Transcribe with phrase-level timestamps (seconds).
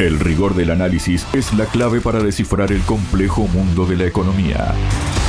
[0.00, 4.72] El rigor del análisis es la clave para descifrar el complejo mundo de la economía.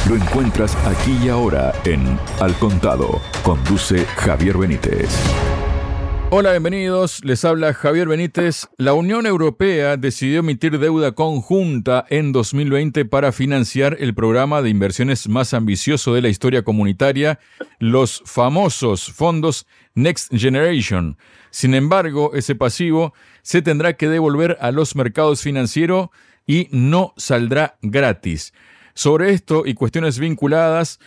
[0.08, 3.20] Lo encuentras aquí y ahora en Al Contado.
[3.44, 5.10] Conduce Javier Benítez.
[6.34, 7.26] Hola, bienvenidos.
[7.26, 8.70] Les habla Javier Benítez.
[8.78, 15.28] La Unión Europea decidió emitir deuda conjunta en 2020 para financiar el programa de inversiones
[15.28, 17.38] más ambicioso de la historia comunitaria,
[17.80, 21.18] los famosos fondos Next Generation.
[21.50, 26.12] Sin embargo, ese pasivo se tendrá que devolver a los mercados financieros
[26.48, 28.54] y no saldrá gratis.
[28.94, 31.02] Sobre esto y cuestiones vinculadas,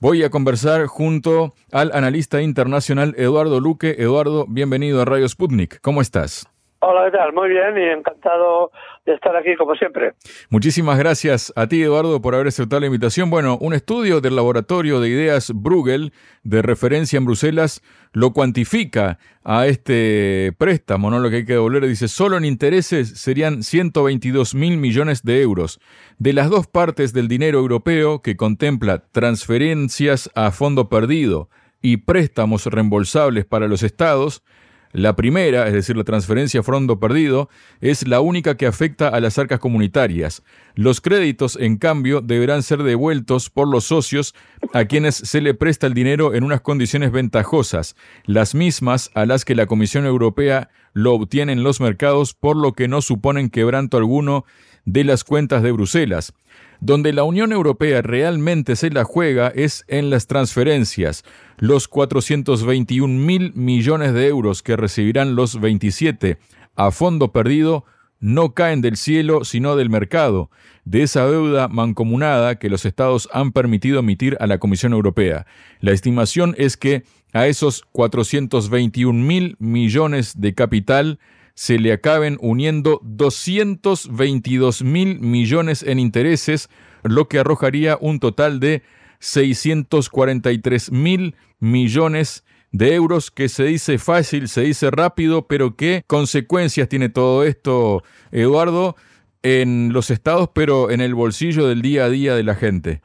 [0.00, 3.96] voy a conversar junto al analista internacional Eduardo Luque.
[3.98, 5.80] Eduardo, bienvenido a Radio Sputnik.
[5.80, 6.46] ¿Cómo estás?
[6.80, 7.32] Hola, ¿qué tal?
[7.32, 8.70] Muy bien y encantado
[9.04, 10.12] de estar aquí como siempre.
[10.48, 13.30] Muchísimas gracias a ti, Eduardo, por haber aceptado la invitación.
[13.30, 16.12] Bueno, un estudio del Laboratorio de Ideas Bruegel,
[16.44, 17.82] de referencia en Bruselas,
[18.12, 21.18] lo cuantifica a este préstamo, ¿no?
[21.18, 25.80] Lo que hay que devolver, dice, solo en intereses serían 122 mil millones de euros.
[26.18, 31.50] De las dos partes del dinero europeo, que contempla transferencias a fondo perdido
[31.82, 34.44] y préstamos reembolsables para los estados,
[34.92, 37.48] la primera, es decir, la transferencia fondo perdido,
[37.80, 40.42] es la única que afecta a las arcas comunitarias.
[40.74, 44.34] Los créditos, en cambio, deberán ser devueltos por los socios
[44.72, 49.44] a quienes se le presta el dinero en unas condiciones ventajosas, las mismas a las
[49.44, 53.96] que la Comisión Europea lo obtiene en los mercados, por lo que no suponen quebranto
[53.96, 54.44] alguno
[54.84, 56.32] de las cuentas de Bruselas.
[56.80, 61.24] Donde la Unión Europea realmente se la juega es en las transferencias.
[61.56, 66.38] Los 421 mil millones de euros que recibirán los 27
[66.76, 67.84] a fondo perdido
[68.20, 70.50] no caen del cielo sino del mercado,
[70.84, 75.46] de esa deuda mancomunada que los estados han permitido emitir a la Comisión Europea.
[75.80, 81.18] La estimación es que a esos 421 mil millones de capital
[81.58, 86.68] se le acaben uniendo 222 mil millones en intereses,
[87.02, 88.82] lo que arrojaría un total de
[89.18, 96.88] 643 mil millones de euros, que se dice fácil, se dice rápido, pero ¿qué consecuencias
[96.88, 98.94] tiene todo esto, Eduardo,
[99.42, 103.00] en los estados, pero en el bolsillo del día a día de la gente?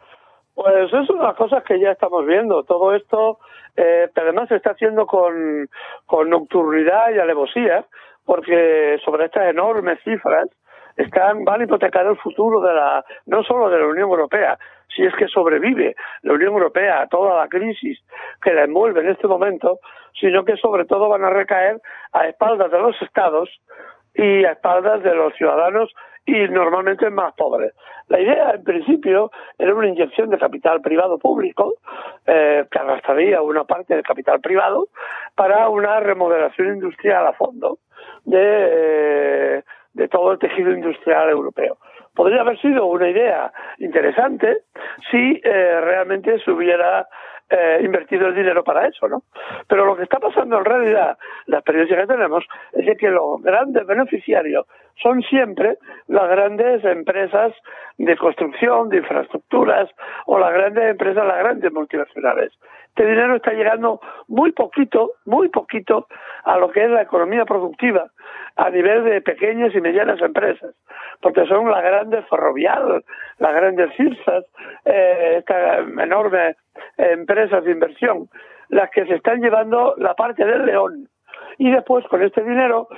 [0.53, 2.61] Pues es una cosa que ya estamos viendo.
[2.65, 3.39] Todo esto,
[3.75, 5.67] eh, además se está haciendo con,
[6.05, 7.87] con nocturnidad y alevosía,
[8.25, 10.47] porque sobre estas enormes cifras
[10.97, 14.57] están van a hipotecar el futuro de la no solo de la Unión Europea,
[14.95, 17.99] si es que sobrevive la Unión Europea a toda la crisis
[18.41, 19.79] que la envuelve en este momento,
[20.19, 23.49] sino que sobre todo van a recaer a espaldas de los estados
[24.13, 25.93] y a espaldas de los ciudadanos
[26.25, 27.73] y normalmente más pobres.
[28.07, 31.73] La idea, en principio, era una inyección de capital privado público,
[32.25, 34.87] eh, que arrastraría una parte del capital privado,
[35.35, 37.79] para una remodelación industrial a fondo
[38.25, 41.77] de, eh, de todo el tejido industrial europeo.
[42.15, 44.59] Podría haber sido una idea interesante
[45.09, 47.07] si eh, realmente se hubiera
[47.49, 49.23] eh, invertido el dinero para eso, ¿no?
[49.67, 53.85] Pero lo que está pasando en realidad, la experiencia que tenemos, es que los grandes
[53.85, 54.65] beneficiarios
[55.01, 55.77] son siempre
[56.07, 57.53] las grandes empresas
[57.97, 59.89] de construcción, de infraestructuras
[60.25, 62.53] o las grandes empresas, las grandes multinacionales.
[62.95, 66.07] Este dinero está llegando muy poquito, muy poquito
[66.43, 68.05] a lo que es la economía productiva
[68.55, 70.75] a nivel de pequeñas y medianas empresas,
[71.19, 73.03] porque son las grandes ferroviarias,
[73.39, 74.45] las grandes CIRSAS,
[74.85, 76.55] eh, estas enormes
[76.97, 78.29] empresas de inversión,
[78.69, 81.09] las que se están llevando la parte del león.
[81.57, 82.89] Y después, con este dinero,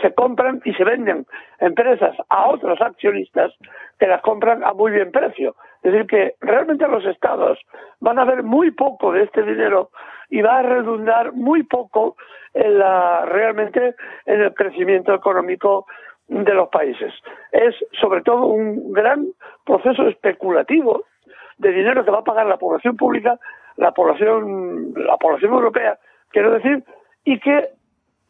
[0.00, 1.26] se compran y se venden
[1.58, 3.52] empresas a otros accionistas
[3.98, 5.54] que las compran a muy bien precio.
[5.82, 7.58] Es decir, que realmente los estados
[8.00, 9.90] van a ver muy poco de este dinero
[10.30, 12.16] y va a redundar muy poco
[12.54, 13.94] en la, realmente
[14.26, 15.86] en el crecimiento económico
[16.28, 17.12] de los países.
[17.50, 19.26] Es sobre todo un gran
[19.64, 21.04] proceso especulativo
[21.58, 23.38] de dinero que va a pagar la población pública,
[23.76, 25.98] la población, la población europea,
[26.30, 26.84] quiero decir,
[27.24, 27.68] y que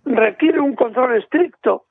[0.04, 1.84] requiere un control estricto,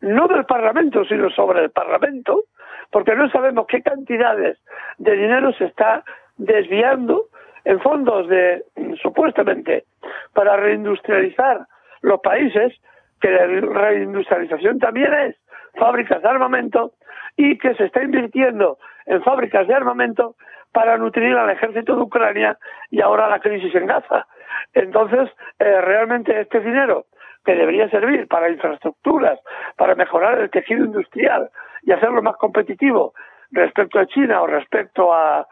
[0.00, 2.44] no del Parlamento, sino sobre el Parlamento,
[2.90, 4.58] porque no sabemos qué cantidades
[4.98, 6.04] de dinero se está
[6.36, 7.26] desviando
[7.64, 8.64] en fondos de,
[9.02, 9.84] supuestamente,
[10.32, 11.66] para reindustrializar
[12.02, 12.74] los países,
[13.20, 15.36] que la reindustrialización también es
[15.74, 16.92] fábricas de armamento
[17.36, 20.36] y que se está invirtiendo en fábricas de armamento
[20.72, 22.58] para nutrir al ejército de Ucrania
[22.90, 24.26] y ahora la crisis en Gaza.
[24.74, 27.06] Entonces, eh, realmente este dinero
[27.46, 29.38] que debería servir para infraestructuras,
[29.76, 31.48] para mejorar el tejido industrial
[31.82, 33.14] y hacerlo más competitivo
[33.52, 35.46] respecto a China o respecto a,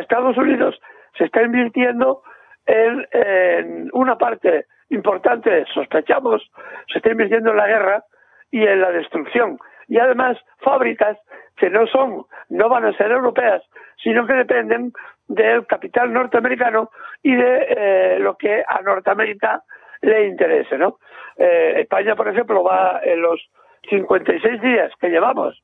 [0.00, 0.76] Estados Unidos,
[1.16, 2.22] se está invirtiendo
[2.66, 6.42] en, una parte importante, sospechamos,
[6.92, 8.04] se está invirtiendo en la guerra
[8.50, 9.58] y en la destrucción.
[9.86, 11.16] Y además fábricas
[11.56, 13.62] que no son, no van a ser europeas,
[14.02, 14.92] sino que dependen
[15.28, 16.90] del capital norteamericano
[17.22, 19.62] y de eh, lo que a Norteamérica
[20.02, 20.98] le interese, ¿no?
[21.36, 23.40] Eh, España, por ejemplo, va en los
[23.88, 25.62] 56 días que llevamos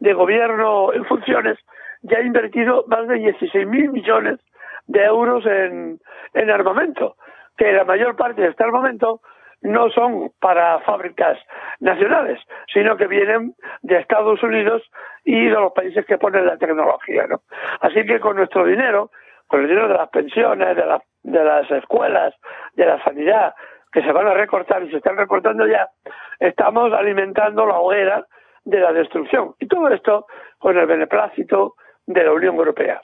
[0.00, 1.58] de gobierno en funciones,
[2.02, 4.38] ya ha invertido más de 16 mil millones
[4.86, 5.98] de euros en,
[6.34, 7.16] en armamento,
[7.56, 9.20] que la mayor parte de este armamento
[9.60, 11.38] no son para fábricas
[11.80, 12.40] nacionales,
[12.72, 14.82] sino que vienen de Estados Unidos
[15.24, 17.26] y de los países que ponen la tecnología.
[17.26, 17.42] ¿no?
[17.80, 19.10] Así que con nuestro dinero,
[19.46, 20.84] con el dinero de las pensiones, de,
[21.22, 22.34] de las escuelas,
[22.74, 23.54] de la sanidad,
[23.92, 25.88] que se van a recortar y se están recortando ya,
[26.38, 28.26] estamos alimentando la hoguera
[28.64, 29.54] de la destrucción.
[29.58, 30.26] Y todo esto
[30.58, 31.74] con el beneplácito
[32.06, 33.00] de la Unión Europea.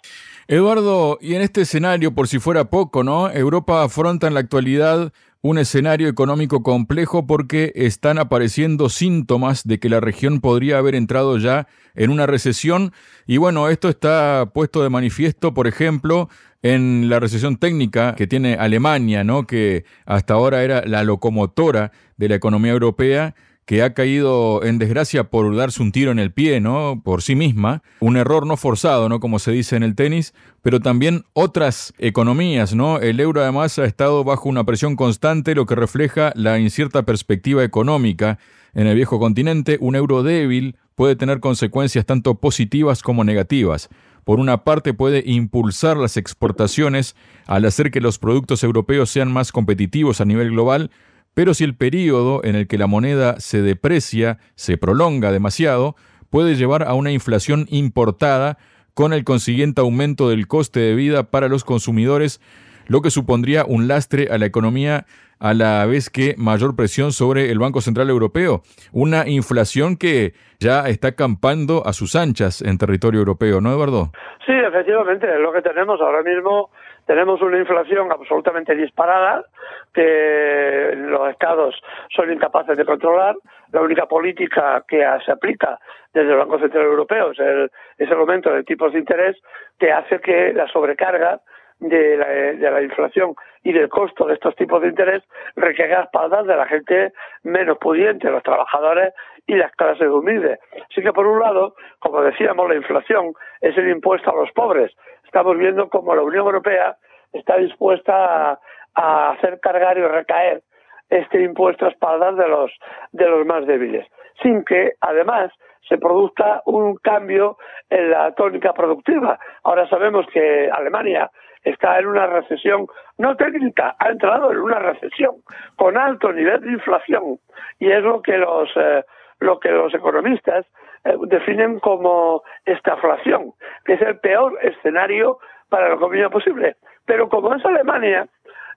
[0.48, 3.30] Eduardo, y en este escenario, por si fuera poco, ¿no?
[3.30, 5.12] Europa afronta en la actualidad
[5.44, 11.36] un escenario económico complejo porque están apareciendo síntomas de que la región podría haber entrado
[11.36, 12.94] ya en una recesión.
[13.26, 16.30] Y bueno, esto está puesto de manifiesto, por ejemplo,
[16.62, 19.46] en la recesión técnica que tiene Alemania, ¿no?
[19.46, 23.34] que hasta ahora era la locomotora de la economía europea
[23.66, 27.00] que ha caído en desgracia por darse un tiro en el pie, ¿no?
[27.02, 29.20] Por sí misma, un error no forzado, ¿no?
[29.20, 32.98] Como se dice en el tenis, pero también otras economías, ¿no?
[32.98, 37.64] El euro además ha estado bajo una presión constante, lo que refleja la incierta perspectiva
[37.64, 38.38] económica
[38.74, 39.78] en el viejo continente.
[39.80, 43.88] Un euro débil puede tener consecuencias tanto positivas como negativas.
[44.24, 47.14] Por una parte puede impulsar las exportaciones
[47.46, 50.90] al hacer que los productos europeos sean más competitivos a nivel global,
[51.34, 55.96] pero si el periodo en el que la moneda se deprecia se prolonga demasiado,
[56.30, 58.58] puede llevar a una inflación importada
[58.94, 62.40] con el consiguiente aumento del coste de vida para los consumidores,
[62.86, 65.06] lo que supondría un lastre a la economía
[65.40, 68.62] a la vez que mayor presión sobre el Banco Central Europeo.
[68.92, 74.12] Una inflación que ya está campando a sus anchas en territorio europeo, ¿no, Eduardo?
[74.46, 76.70] Sí, efectivamente, lo que tenemos ahora mismo
[77.06, 79.44] tenemos una inflación absolutamente disparada
[79.92, 81.80] que los estados
[82.14, 83.36] son incapaces de controlar.
[83.72, 85.78] La única política que se aplica
[86.12, 89.36] desde el Banco Central Europeo es el, aumento de tipos de interés
[89.78, 91.40] que hace que la sobrecarga
[91.80, 95.22] de la, de la, inflación y del costo de estos tipos de interés
[95.56, 97.12] recaiga a espaldas de la gente
[97.42, 99.12] menos pudiente, los trabajadores
[99.46, 100.58] y las clases humildes.
[100.90, 104.92] Así que, por un lado, como decíamos, la inflación es el impuesto a los pobres
[105.34, 106.96] estamos viendo cómo la Unión Europea
[107.32, 108.56] está dispuesta
[108.94, 110.62] a, hacer cargar y recaer
[111.10, 112.70] este impuesto a espaldas de los,
[113.10, 114.06] de los más débiles,
[114.40, 115.50] sin que además
[115.88, 117.58] se produzca un cambio
[117.90, 119.40] en la tónica productiva.
[119.64, 121.28] Ahora sabemos que Alemania
[121.64, 122.86] está en una recesión
[123.18, 125.34] no técnica, ha entrado en una recesión
[125.74, 127.40] con alto nivel de inflación
[127.80, 129.02] y es lo que los eh,
[129.40, 130.64] lo que los economistas
[131.04, 133.52] eh, definen como estaflación,
[133.84, 136.76] que es el peor escenario para la economía posible.
[137.06, 138.26] Pero como es Alemania,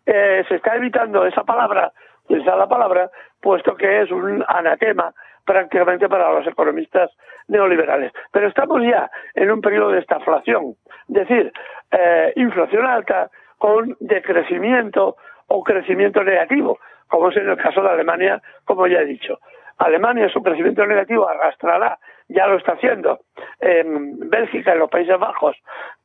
[0.06, 1.91] eh, se está evitando esa palabra,
[2.29, 3.09] esa la palabra,
[3.41, 5.13] puesto que es un anatema
[5.45, 7.09] prácticamente para los economistas
[7.47, 8.12] neoliberales.
[8.31, 10.75] Pero estamos ya en un periodo de estaflación,
[11.07, 11.51] es decir,
[11.91, 15.15] eh, inflación alta con decrecimiento
[15.47, 19.39] o crecimiento negativo, como es en el caso de Alemania, como ya he dicho.
[19.77, 21.97] Alemania su crecimiento negativo arrastrará,
[22.29, 23.19] ya lo está haciendo,
[23.60, 25.55] en Bélgica, en los Países Bajos,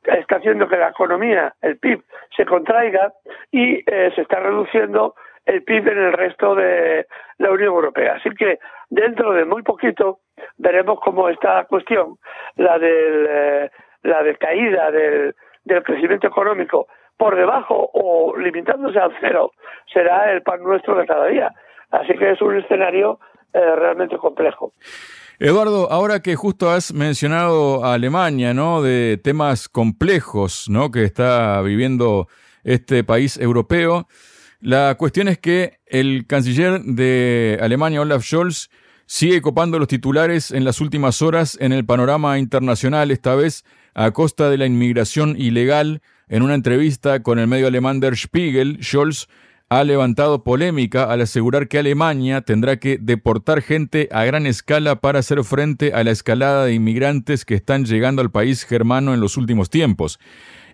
[0.03, 2.01] está haciendo que la economía, el PIB,
[2.35, 3.13] se contraiga
[3.51, 5.15] y eh, se está reduciendo
[5.45, 7.05] el PIB en el resto de
[7.37, 8.15] la Unión Europea.
[8.15, 10.19] Así que dentro de muy poquito
[10.57, 12.17] veremos cómo esta cuestión,
[12.55, 13.71] la de eh,
[14.03, 16.87] la de caída del, del crecimiento económico
[17.17, 19.51] por debajo o limitándose al cero,
[19.91, 21.51] será el pan nuestro de cada día.
[21.91, 23.19] Así que es un escenario
[23.53, 24.73] eh, realmente complejo.
[25.39, 28.81] Eduardo, ahora que justo has mencionado a Alemania, ¿no?
[28.81, 30.91] De temas complejos, ¿no?
[30.91, 32.27] Que está viviendo
[32.63, 34.07] este país europeo.
[34.61, 38.69] La cuestión es que el canciller de Alemania, Olaf Scholz,
[39.05, 44.11] sigue copando los titulares en las últimas horas en el panorama internacional, esta vez a
[44.11, 46.01] costa de la inmigración ilegal.
[46.29, 49.27] En una entrevista con el medio alemán Der Spiegel, Scholz
[49.79, 55.17] ha levantado polémica al asegurar que Alemania tendrá que deportar gente a gran escala para
[55.17, 59.35] hacer frente a la escalada de inmigrantes que están llegando al país germano en los
[59.35, 60.19] últimos tiempos.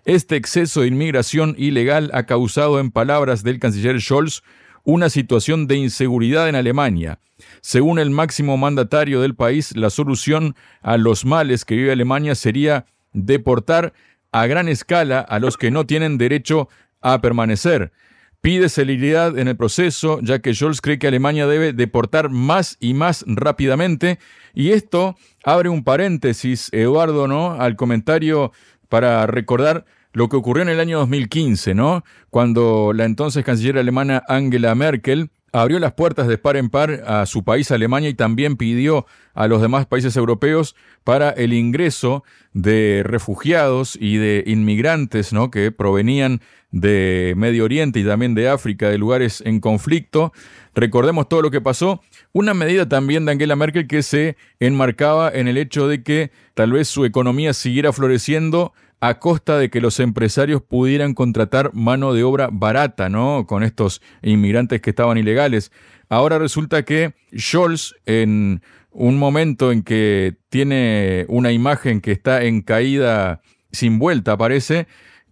[0.04, 4.42] Este exceso de inmigración ilegal ha causado, en palabras del canciller Scholz,
[4.84, 7.20] una situación de inseguridad en Alemania.
[7.62, 12.84] Según el máximo mandatario del país, la solución a los males que vive Alemania sería
[13.14, 13.94] deportar
[14.30, 16.68] a gran escala a los que no tienen derecho
[17.00, 17.92] a permanecer.
[18.40, 22.94] Pide celeridad en el proceso, ya que Scholz cree que Alemania debe deportar más y
[22.94, 24.18] más rápidamente.
[24.54, 27.52] Y esto abre un paréntesis, Eduardo, ¿no?
[27.52, 28.52] Al comentario
[28.88, 32.02] para recordar lo que ocurrió en el año 2015, ¿no?
[32.30, 37.26] Cuando la entonces canciller alemana Angela Merkel abrió las puertas de par en par a
[37.26, 43.02] su país, Alemania, y también pidió a los demás países europeos para el ingreso de
[43.04, 45.50] refugiados y de inmigrantes ¿no?
[45.50, 46.40] que provenían
[46.72, 50.32] de Medio Oriente y también de África, de lugares en conflicto.
[50.74, 52.00] Recordemos todo lo que pasó.
[52.32, 56.72] Una medida también de Angela Merkel que se enmarcaba en el hecho de que tal
[56.72, 62.22] vez su economía siguiera floreciendo a costa de que los empresarios pudieran contratar mano de
[62.22, 63.46] obra barata, ¿no?
[63.46, 65.72] Con estos inmigrantes que estaban ilegales.
[66.10, 72.60] Ahora resulta que Scholz, en un momento en que tiene una imagen que está en
[72.60, 73.40] caída
[73.72, 74.86] sin vuelta, parece,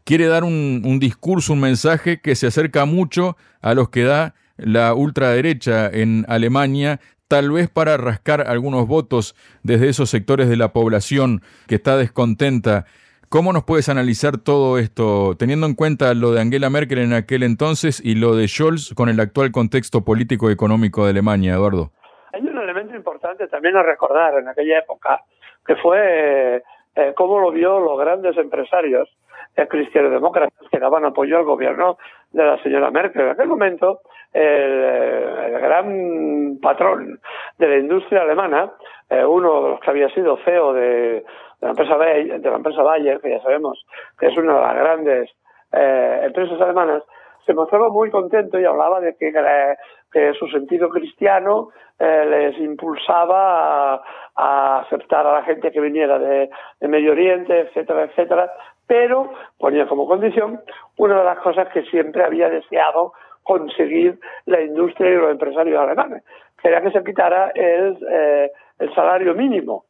[0.04, 4.34] quiere dar un, un discurso, un mensaje que se acerca mucho a los que da
[4.56, 10.72] la ultraderecha en Alemania, tal vez para rascar algunos votos desde esos sectores de la
[10.72, 12.86] población que está descontenta
[13.30, 17.42] ¿Cómo nos puedes analizar todo esto, teniendo en cuenta lo de Angela Merkel en aquel
[17.42, 21.90] entonces y lo de Scholz con el actual contexto político y económico de Alemania, Eduardo?
[22.32, 25.20] Hay un elemento importante también a recordar en aquella época,
[25.66, 26.62] que fue
[26.96, 29.10] eh, cómo lo vio los grandes empresarios
[29.56, 31.98] eh, cristiano-demócratas que daban apoyo al gobierno
[32.32, 33.26] de la señora Merkel.
[33.26, 34.00] En aquel momento,
[34.32, 37.20] el, el gran patrón
[37.58, 38.72] de la industria alemana,
[39.10, 41.24] eh, uno de los que había sido CEO de
[41.60, 43.84] de la empresa de la empresa Bayer, que ya sabemos
[44.18, 45.30] que es una de las grandes
[45.72, 47.02] eh, empresas alemanas,
[47.44, 54.02] se mostraba muy contento y hablaba de que, su sentido cristiano eh, les impulsaba
[54.36, 56.50] a, aceptar a la gente que viniera de,
[56.82, 58.52] Medio Oriente, etcétera, etcétera,
[58.86, 60.60] pero ponía como condición
[60.98, 66.22] una de las cosas que siempre había deseado conseguir la industria y los empresarios alemanes,
[66.60, 69.84] que era que se quitara el, eh, el salario mínimo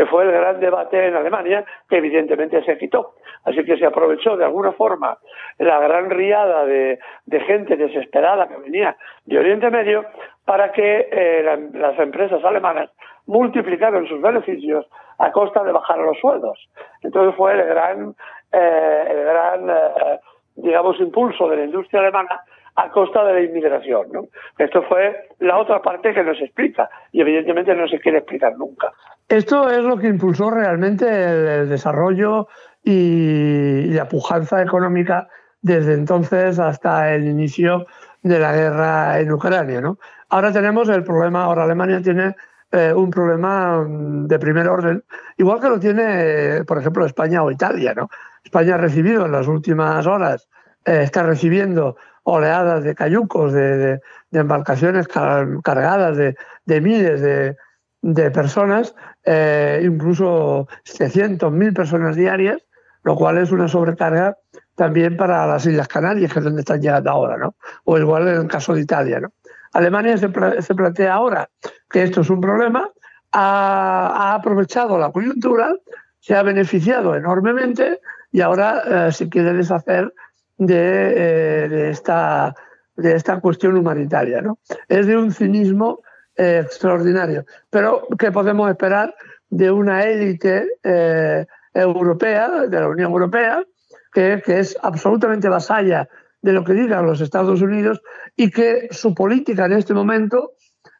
[0.00, 3.16] que fue el gran debate en Alemania, que evidentemente se quitó.
[3.44, 5.18] Así que se aprovechó de alguna forma
[5.58, 6.98] la gran riada de,
[7.46, 10.06] gente desesperada que venía de Oriente Medio
[10.46, 12.88] para que eh, la, las empresas alemanas
[13.26, 14.86] multiplicaran sus beneficios
[15.18, 16.58] a costa de bajar los sueldos.
[17.02, 18.14] Entonces fue el gran,
[18.52, 20.18] eh, el gran eh,
[20.56, 22.40] digamos, impulso de la industria alemana
[22.76, 24.08] a costa de la inmigración.
[24.12, 24.28] ¿no?
[24.58, 28.92] Esto fue la otra parte que nos explica y evidentemente no se quiere explicar nunca.
[29.28, 32.48] Esto es lo que impulsó realmente el, desarrollo
[32.82, 35.28] y, y, la pujanza económica
[35.62, 37.86] desde entonces hasta el inicio
[38.22, 39.80] de la guerra en Ucrania.
[39.80, 39.98] ¿no?
[40.28, 42.34] Ahora tenemos el problema, ahora Alemania tiene
[42.72, 45.02] eh, un problema mm, de primer orden,
[45.36, 47.94] igual que lo tiene, por ejemplo, España o Italia.
[47.94, 48.08] ¿no?
[48.44, 50.48] España ha recibido en las últimas horas,
[50.84, 54.00] eh, está recibiendo oleadas de cayucos, de,
[54.32, 62.62] embarcaciones car cargadas de, miles de, personas, eh, incluso 700.000 personas diarias,
[63.02, 64.36] lo cual es una sobrecarga
[64.74, 67.54] también para las Islas Canarias, que es donde están llegando ahora, ¿no?
[67.84, 69.32] O igual en el caso de Italia, ¿no?
[69.72, 70.30] Alemania se,
[70.62, 71.48] se plantea ahora
[71.88, 72.88] que esto es un problema,
[73.32, 75.74] ha, ha, aprovechado la coyuntura,
[76.18, 78.00] se ha beneficiado enormemente
[78.32, 80.12] y ahora eh, se quiere deshacer
[80.60, 82.54] de, eh, de, esta,
[82.94, 84.42] de esta cuestión humanitaria.
[84.42, 84.58] ¿no?
[84.88, 86.02] Es de un cinismo
[86.36, 87.44] eh, extraordinario.
[87.70, 89.14] Pero, ¿qué podemos esperar
[89.48, 93.64] de una élite eh, europea, de la Unión Europea,
[94.12, 96.08] que, que, es absolutamente vasalla
[96.42, 98.00] de lo que digan los Estados Unidos
[98.36, 100.52] y que su política en este momento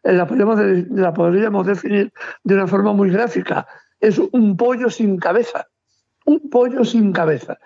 [0.02, 0.26] la,
[0.90, 2.12] la podríamos definir
[2.44, 3.66] de una forma muy gráfica?
[4.00, 5.66] Es un pollo sin cabeza.
[6.24, 7.58] Un pollo sin cabeza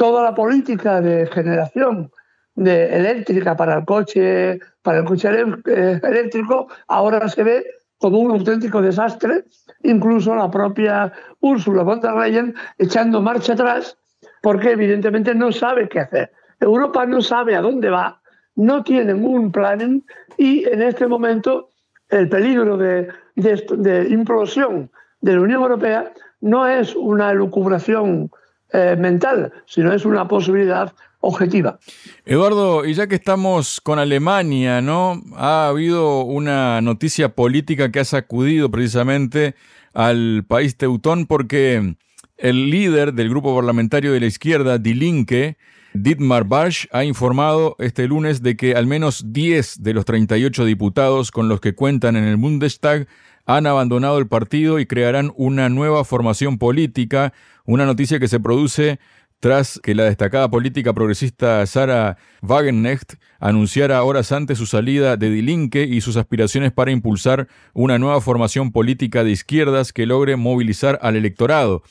[0.00, 2.10] toda la política de generación
[2.54, 7.66] de eléctrica para el coche, para el coche eh, eléctrico, ahora se ve
[7.98, 9.44] como un auténtico desastre,
[9.82, 13.98] incluso la propia Ursula von der Leyen echando marcha atrás,
[14.40, 16.32] porque evidentemente no sabe qué hacer.
[16.60, 18.22] Europa no sabe a dónde va,
[18.56, 20.02] no tienen un plan
[20.38, 21.68] y en este momento
[22.08, 24.90] el peligro de, de implosión
[25.20, 28.30] de la Unión Europea no es una lucubración
[28.72, 31.78] eh, mental, sino es una posibilidad objetiva.
[32.24, 35.22] Eduardo, y ya que estamos con Alemania, ¿no?
[35.36, 39.54] Ha habido una noticia política que ha sacudido precisamente
[39.92, 41.96] al país teutón porque
[42.38, 45.58] el líder del grupo parlamentario de la izquierda, Die Linke,
[45.92, 51.30] Dietmar Barsch, ha informado este lunes de que al menos 10 de los 38 diputados
[51.30, 53.08] con los que cuentan en el Bundestag
[53.46, 57.32] han abandonado el partido y crearán una nueva formación política,
[57.64, 58.98] una noticia que se produce
[59.40, 65.42] tras que la destacada política progresista Sara Wagenknecht anunciara horas antes su salida de Die
[65.42, 70.98] Linke y sus aspiraciones para impulsar una nueva formación política de izquierdas que logre movilizar
[71.00, 71.82] al electorado.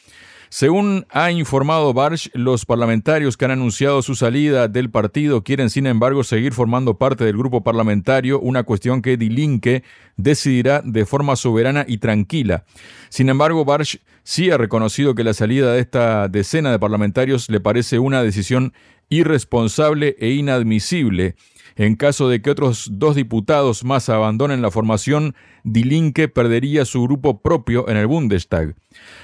[0.51, 5.85] Según ha informado Barsch, los parlamentarios que han anunciado su salida del partido quieren, sin
[5.85, 9.83] embargo, seguir formando parte del grupo parlamentario, una cuestión que Die Linke
[10.17, 12.65] decidirá de forma soberana y tranquila.
[13.09, 17.59] Sin embargo, Barsch sí ha reconocido que la salida de esta decena de parlamentarios le
[17.59, 18.73] parece una decisión
[19.09, 21.35] irresponsable e inadmisible.
[21.75, 27.03] En caso de que otros dos diputados más abandonen la formación, Die Linke perdería su
[27.03, 28.75] grupo propio en el Bundestag.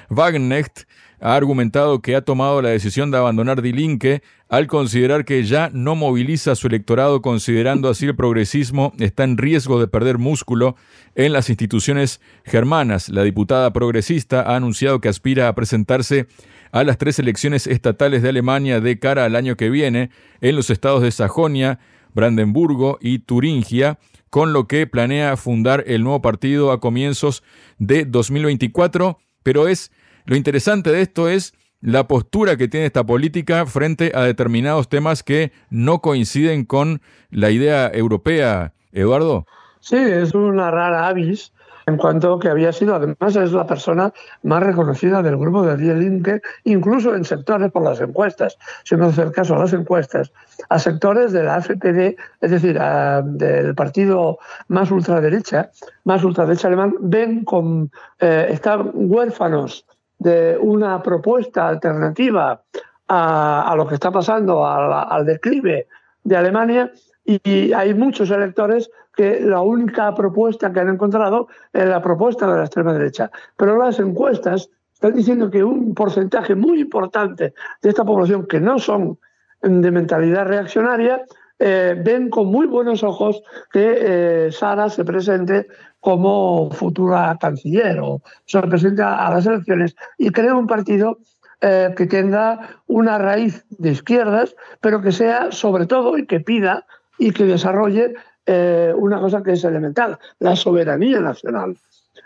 [0.10, 0.84] Wagenknecht
[1.20, 5.70] ha argumentado que ha tomado la decisión de abandonar Die Linke al considerar que ya
[5.74, 10.76] no moviliza a su electorado, considerando así el progresismo está en riesgo de perder músculo
[11.16, 13.10] en las instituciones germanas.
[13.10, 16.28] La diputada progresista ha anunciado que aspira a presentarse
[16.72, 20.10] a las tres elecciones estatales de Alemania de cara al año que viene
[20.42, 21.80] en los estados de Sajonia,
[22.14, 23.98] Brandenburgo y Turingia,
[24.30, 27.44] con lo que planea fundar el nuevo partido a comienzos
[27.78, 29.92] de 2024, pero es
[30.26, 35.24] lo interesante de esto es la postura que tiene esta política frente a determinados temas
[35.24, 39.46] que no coinciden con la idea europea, Eduardo.
[39.82, 41.52] Sí, es una rara avis
[41.88, 45.94] en cuanto que había sido, además es la persona más reconocida del grupo de Die
[45.94, 50.32] Linke, incluso en sectores por las encuestas, si no hacer caso a las encuestas,
[50.70, 55.70] a sectores de la AfD, es decir, del partido más ultraderecha,
[56.06, 59.86] más ultraderecha alemán, ven con, eh, están huérfanos
[60.20, 62.62] de una propuesta alternativa
[63.08, 65.88] a, lo que está pasando, al declive
[66.24, 66.92] de Alemania,
[67.24, 72.58] y hay muchos electores que la única propuesta que han encontrado es la propuesta de
[72.58, 73.32] la extrema derecha.
[73.56, 78.78] Pero las encuestas están diciendo que un porcentaje muy importante de esta población, que no
[78.80, 79.18] son
[79.62, 81.24] de mentalidad reaccionaria,
[81.58, 83.42] eh, ven con muy buenos ojos
[83.72, 85.68] que eh, Sara se presente
[86.06, 91.18] como futura canciller o se presente a las elecciones y cree un partido
[91.62, 96.86] eh, que tenga una raíz de izquierdas, pero que sea sobre todo y que pida
[97.18, 98.14] y que desarrolle
[98.48, 101.76] una cosa que es elemental, la soberanía nacional.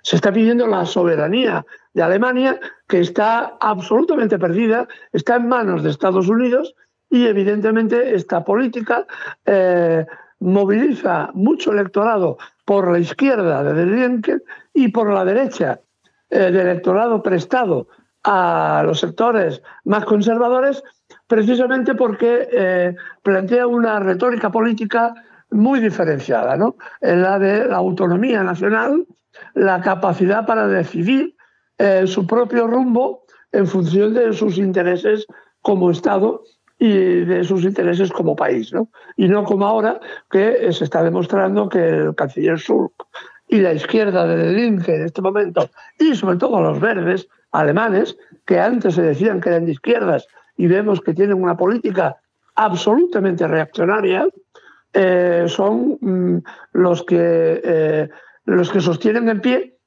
[0.02, 5.92] Se está pidiendo la soberanía de Alemania, que está absolutamente perdida, está en manos de
[5.92, 6.76] Estados Unidos
[7.10, 9.06] y evidentemente esta política
[9.46, 10.06] eh,
[10.40, 12.38] moviliza mucho electorado
[12.70, 14.44] por la izquierda de Lincoln
[14.76, 15.82] y por la derecha
[16.30, 17.88] eh, del electorado prestado
[18.24, 20.84] a los sectores más conservadores,
[21.26, 25.16] precisamente porque eh, plantea una retórica política
[25.50, 26.76] muy diferenciada, ¿no?
[27.02, 29.08] En la de la autonomía nacional,
[29.56, 31.36] la capacidad para decidir
[32.06, 35.26] su propio rumbo en función de sus intereses
[35.62, 36.44] como Estado
[36.80, 38.88] y de sus intereses como país, ¿no?
[39.18, 40.00] Y no como ahora
[40.32, 42.94] que se está demostrando que el canciller Schulz
[43.50, 48.60] y la izquierda de Linke en este momento, y sobre todo los verdes alemanes, que
[48.60, 52.18] antes se decían que eran de izquierdas y vemos que tienen una política
[52.56, 54.28] absolutamente reaccionaria,
[54.94, 56.38] eh, son mm,
[56.74, 58.10] los, que, eh,
[58.46, 59.78] los que sostienen en pie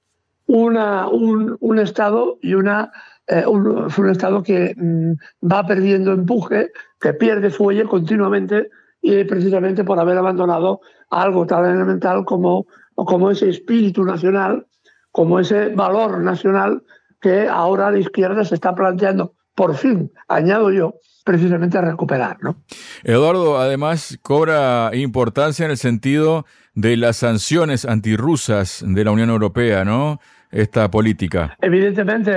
[0.47, 2.93] una, un, un Estado y una
[3.27, 5.13] eh, un, un, Estado que mm,
[5.47, 8.69] va perdiendo empuje, que pierde fuelle continuamente
[9.01, 10.81] y precisamente por haber abandonado
[11.11, 14.67] algo tan elemental como, como ese espíritu nacional,
[15.11, 16.83] como ese valor nacional
[17.21, 22.39] que ahora la izquierda se está planteando, por fin, añado yo, precisamente a recuperar.
[22.43, 22.57] ¿no?
[23.05, 29.85] Eduardo, además, cobra importancia en el sentido de las sanciones antirrusas de la Unión Europea,
[29.85, 30.21] ¿no?
[30.53, 31.57] Esta política?
[31.61, 32.31] Evidentemente,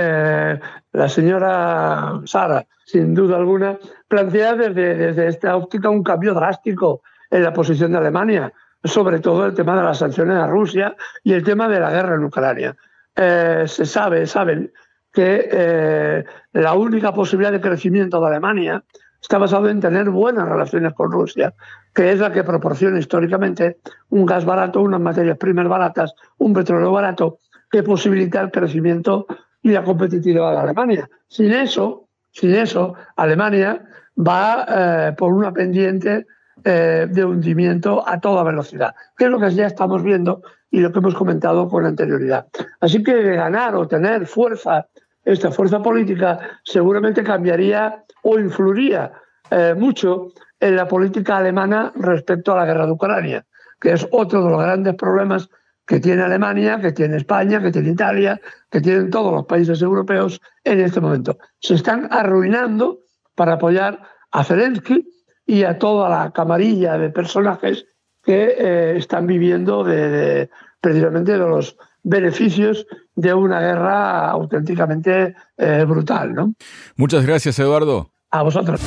[0.92, 7.42] la señora Sara, sin duda alguna, plantea desde, desde esta óptica un cambio drástico en
[7.42, 8.52] la posición de Alemania,
[8.82, 12.14] sobre todo el tema de las sanciones a Rusia y el tema de la guerra
[12.14, 12.76] en Ucrania.
[13.14, 14.72] Eh, se sabe, saben
[15.12, 18.82] que eh, la única posibilidad de crecimiento de Alemania
[19.20, 21.54] está basado en tener buenas relaciones con Rusia,
[21.94, 23.78] que es la que proporciona históricamente
[24.10, 27.38] un gas barato, unas materias primas baratas, un petróleo barato
[27.70, 29.26] que posibilita el crecimiento
[29.62, 31.10] y la competitividad de Alemania.
[31.28, 33.82] Sin eso, sin eso, Alemania
[34.16, 36.26] va eh, por una pendiente
[36.64, 40.90] eh, de hundimiento a toda velocidad, que es lo que ya estamos viendo y lo
[40.92, 42.46] que hemos comentado con anterioridad.
[42.80, 44.86] Así que ganar o tener fuerza,
[45.24, 49.12] esta fuerza política, seguramente cambiaría o influiría
[49.50, 53.46] eh, mucho en la política alemana respecto a la guerra de Ucrania,
[53.80, 55.48] que es otro de los grandes problemas
[55.86, 60.40] que tiene Alemania, que tiene España, que tiene Italia, que tienen todos los países europeos
[60.64, 61.38] en este momento.
[61.60, 63.00] Se están arruinando
[63.34, 64.00] para apoyar
[64.32, 65.06] a Zelensky
[65.46, 67.86] y a toda la camarilla de personajes
[68.24, 76.34] que eh, están viviendo de, precisamente de los beneficios de una guerra auténticamente eh, brutal.
[76.34, 76.54] ¿no?
[76.96, 78.10] Muchas gracias, Eduardo.
[78.30, 78.80] A vosotros.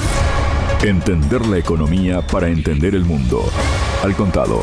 [0.83, 3.41] Entender la economía para entender el mundo.
[4.03, 4.61] Al contado.